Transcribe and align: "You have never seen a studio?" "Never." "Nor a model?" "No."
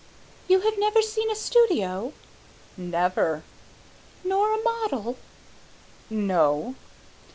"You 0.47 0.61
have 0.61 0.79
never 0.79 0.99
seen 1.03 1.29
a 1.29 1.35
studio?" 1.35 2.13
"Never." 2.75 3.43
"Nor 4.25 4.55
a 4.59 4.63
model?" 4.63 5.17
"No." 6.09 6.73